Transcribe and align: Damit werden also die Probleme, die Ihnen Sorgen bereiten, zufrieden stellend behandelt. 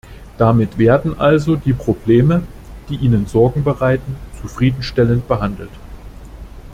Damit 0.39 0.79
werden 0.79 1.19
also 1.19 1.55
die 1.55 1.73
Probleme, 1.73 2.41
die 2.89 2.95
Ihnen 2.95 3.27
Sorgen 3.27 3.63
bereiten, 3.63 4.15
zufrieden 4.41 4.81
stellend 4.81 5.27
behandelt. 5.27 5.69